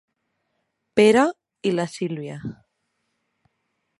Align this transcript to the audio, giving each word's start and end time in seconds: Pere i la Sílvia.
Pere 0.99 1.25
i 1.71 1.75
la 1.81 1.85
Sílvia. 1.97 2.39